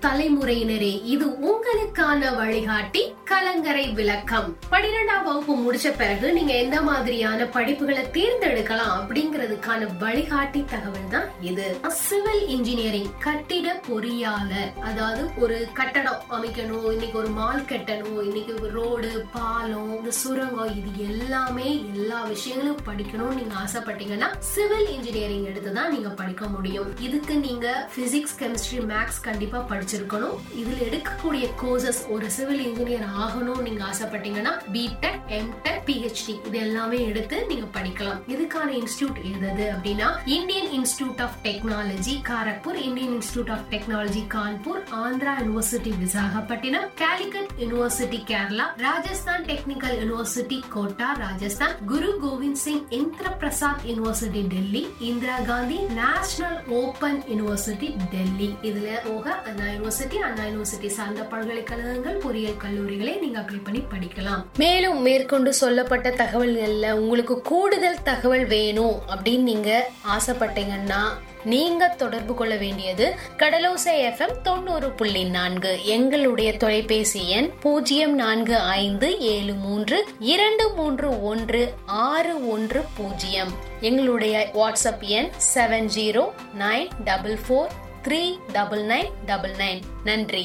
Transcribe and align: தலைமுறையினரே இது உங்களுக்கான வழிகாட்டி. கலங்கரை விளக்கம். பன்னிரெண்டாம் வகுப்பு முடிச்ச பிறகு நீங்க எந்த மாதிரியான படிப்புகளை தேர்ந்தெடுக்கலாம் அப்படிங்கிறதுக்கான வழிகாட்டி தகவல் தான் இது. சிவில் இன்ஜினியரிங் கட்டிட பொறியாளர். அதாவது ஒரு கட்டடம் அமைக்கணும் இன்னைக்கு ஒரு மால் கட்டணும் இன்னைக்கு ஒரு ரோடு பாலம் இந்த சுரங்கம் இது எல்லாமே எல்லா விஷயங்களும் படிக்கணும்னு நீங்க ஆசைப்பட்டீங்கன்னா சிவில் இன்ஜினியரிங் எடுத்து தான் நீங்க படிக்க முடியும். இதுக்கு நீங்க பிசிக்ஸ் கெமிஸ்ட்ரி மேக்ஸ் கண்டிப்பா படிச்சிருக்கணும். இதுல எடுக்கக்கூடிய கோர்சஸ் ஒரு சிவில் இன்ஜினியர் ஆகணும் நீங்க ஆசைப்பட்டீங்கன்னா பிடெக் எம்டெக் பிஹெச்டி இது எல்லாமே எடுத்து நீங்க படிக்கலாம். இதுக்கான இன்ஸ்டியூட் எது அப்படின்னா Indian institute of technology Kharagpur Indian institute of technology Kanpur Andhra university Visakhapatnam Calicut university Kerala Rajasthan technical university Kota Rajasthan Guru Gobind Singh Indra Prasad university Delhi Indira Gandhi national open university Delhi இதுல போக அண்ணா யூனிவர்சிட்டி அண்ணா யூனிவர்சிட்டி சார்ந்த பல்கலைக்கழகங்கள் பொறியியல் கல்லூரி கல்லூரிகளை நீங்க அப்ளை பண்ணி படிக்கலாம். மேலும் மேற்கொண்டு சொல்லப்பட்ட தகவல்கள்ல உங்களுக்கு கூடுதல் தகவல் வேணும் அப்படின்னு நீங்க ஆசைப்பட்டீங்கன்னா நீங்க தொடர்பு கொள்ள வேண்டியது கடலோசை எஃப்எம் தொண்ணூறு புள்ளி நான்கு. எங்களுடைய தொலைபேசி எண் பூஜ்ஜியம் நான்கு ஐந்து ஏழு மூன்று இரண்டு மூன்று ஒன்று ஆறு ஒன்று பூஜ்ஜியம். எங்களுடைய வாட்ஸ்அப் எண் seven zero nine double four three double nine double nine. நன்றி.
தலைமுறையினரே 0.00 1.00
இது 1.04 1.26
உங்களுக்கான 1.26 2.36
வழிகாட்டி. 2.36 3.02
கலங்கரை 3.30 3.84
விளக்கம். 3.98 4.48
பன்னிரெண்டாம் 4.72 5.24
வகுப்பு 5.26 5.54
முடிச்ச 5.64 5.88
பிறகு 6.00 6.26
நீங்க 6.36 6.52
எந்த 6.62 6.76
மாதிரியான 6.88 7.44
படிப்புகளை 7.56 8.02
தேர்ந்தெடுக்கலாம் 8.16 8.94
அப்படிங்கிறதுக்கான 8.98 9.88
வழிகாட்டி 10.02 10.60
தகவல் 10.72 11.12
தான் 11.14 11.28
இது. 11.50 11.66
சிவில் 12.06 12.42
இன்ஜினியரிங் 12.54 13.10
கட்டிட 13.26 13.66
பொறியாளர். 13.88 14.70
அதாவது 14.88 15.22
ஒரு 15.42 15.58
கட்டடம் 15.78 16.22
அமைக்கணும் 16.36 16.88
இன்னைக்கு 16.94 17.18
ஒரு 17.22 17.30
மால் 17.38 17.68
கட்டணும் 17.72 18.18
இன்னைக்கு 18.28 18.54
ஒரு 18.60 18.70
ரோடு 18.78 19.10
பாலம் 19.36 19.92
இந்த 19.98 20.14
சுரங்கம் 20.20 20.74
இது 20.80 20.90
எல்லாமே 21.10 21.68
எல்லா 21.94 22.20
விஷயங்களும் 22.32 22.82
படிக்கணும்னு 22.88 23.38
நீங்க 23.40 23.56
ஆசைப்பட்டீங்கன்னா 23.62 24.30
சிவில் 24.52 24.90
இன்ஜினியரிங் 24.96 25.46
எடுத்து 25.52 25.72
தான் 25.78 25.92
நீங்க 25.96 26.12
படிக்க 26.22 26.44
முடியும். 26.56 26.90
இதுக்கு 27.08 27.36
நீங்க 27.46 27.68
பிசிக்ஸ் 27.96 28.36
கெமிஸ்ட்ரி 28.42 28.82
மேக்ஸ் 28.92 29.22
கண்டிப்பா 29.28 29.60
படிச்சிருக்கணும். 29.72 30.36
இதுல 30.62 30.80
எடுக்கக்கூடிய 30.90 31.46
கோர்சஸ் 31.64 32.02
ஒரு 32.16 32.28
சிவில் 32.38 32.64
இன்ஜினியர் 32.68 33.08
ஆகணும் 33.22 33.62
நீங்க 33.62 33.82
ஆசைப்பட்டீங்கன்னா 33.84 34.52
பிடெக் 34.74 35.18
எம்டெக் 35.38 35.82
பிஹெச்டி 35.86 36.34
இது 36.48 36.58
எல்லாமே 36.58 36.98
எடுத்து 37.06 37.36
நீங்க 37.48 37.66
படிக்கலாம். 37.76 38.18
இதுக்கான 38.28 38.68
இன்ஸ்டியூட் 38.80 39.18
எது 39.30 39.64
அப்படின்னா 39.74 40.08
Indian 40.36 40.70
institute 40.78 41.20
of 41.20 41.36
technology 41.44 42.14
Kharagpur 42.28 42.78
Indian 42.86 43.14
institute 43.18 43.50
of 43.50 43.66
technology 43.72 44.22
Kanpur 44.34 44.82
Andhra 45.02 45.34
university 45.40 45.92
Visakhapatnam 46.02 46.88
Calicut 47.02 47.52
university 47.62 48.20
Kerala 48.30 48.66
Rajasthan 48.84 49.44
technical 49.50 49.96
university 50.02 50.58
Kota 50.68 51.08
Rajasthan 51.22 51.74
Guru 51.92 52.10
Gobind 52.24 52.62
Singh 52.64 52.84
Indra 53.00 53.28
Prasad 53.42 53.84
university 53.90 54.44
Delhi 54.54 54.82
Indira 55.10 55.38
Gandhi 55.50 55.78
national 56.00 56.58
open 56.80 57.20
university 57.32 57.90
Delhi 58.14 58.50
இதுல 58.70 58.88
போக 59.08 59.26
அண்ணா 59.48 59.68
யூனிவர்சிட்டி 59.74 60.18
அண்ணா 60.28 60.44
யூனிவர்சிட்டி 60.50 60.90
சார்ந்த 60.98 61.22
பல்கலைக்கழகங்கள் 61.32 62.20
பொறியியல் 62.24 62.60
கல்லூரி 62.64 62.96
கல்லூரிகளை 63.00 63.20
நீங்க 63.20 63.40
அப்ளை 63.40 63.60
பண்ணி 63.64 63.82
படிக்கலாம். 63.92 64.42
மேலும் 64.56 65.02
மேற்கொண்டு 65.02 65.54
சொல்லப்பட்ட 65.54 66.10
தகவல்கள்ல 66.10 66.90
உங்களுக்கு 66.92 67.42
கூடுதல் 67.42 68.02
தகவல் 68.02 68.46
வேணும் 68.46 68.96
அப்படின்னு 69.10 69.42
நீங்க 69.42 69.90
ஆசைப்பட்டீங்கன்னா 70.16 71.02
நீங்க 71.44 71.88
தொடர்பு 71.88 72.34
கொள்ள 72.34 72.56
வேண்டியது 72.56 73.14
கடலோசை 73.36 73.92
எஃப்எம் 74.08 74.40
தொண்ணூறு 74.42 74.90
புள்ளி 74.90 75.24
நான்கு. 75.24 75.84
எங்களுடைய 75.84 76.56
தொலைபேசி 76.56 77.28
எண் 77.28 77.50
பூஜ்ஜியம் 77.60 78.14
நான்கு 78.14 78.56
ஐந்து 78.58 79.20
ஏழு 79.20 79.54
மூன்று 79.54 80.08
இரண்டு 80.18 80.70
மூன்று 80.70 81.22
ஒன்று 81.22 81.74
ஆறு 81.86 82.50
ஒன்று 82.50 82.84
பூஜ்ஜியம். 82.96 83.52
எங்களுடைய 83.80 84.50
வாட்ஸ்அப் 84.54 85.04
எண் 85.18 85.30
seven 85.54 85.90
zero 85.96 86.26
nine 86.58 86.88
double 87.04 87.38
four 87.48 87.70
three 88.08 88.22
double 88.52 88.84
nine 88.84 89.10
double 89.26 89.56
nine. 89.64 89.80
நன்றி. 90.04 90.44